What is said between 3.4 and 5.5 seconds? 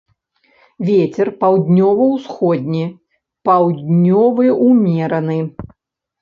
паўднёвы ўмераны.